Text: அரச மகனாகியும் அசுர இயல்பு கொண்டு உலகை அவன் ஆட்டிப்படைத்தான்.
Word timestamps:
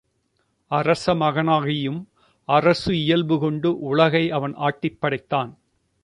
அரச 0.67 1.15
மகனாகியும் 1.15 1.99
அசுர 2.45 2.93
இயல்பு 2.93 3.39
கொண்டு 3.39 3.79
உலகை 3.79 4.31
அவன் 4.31 4.55
ஆட்டிப்படைத்தான். 4.55 5.51